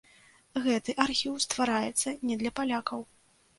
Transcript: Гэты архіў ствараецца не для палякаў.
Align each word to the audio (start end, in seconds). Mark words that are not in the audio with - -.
Гэты 0.63 0.95
архіў 1.05 1.35
ствараецца 1.45 2.17
не 2.31 2.41
для 2.43 2.55
палякаў. 2.59 3.09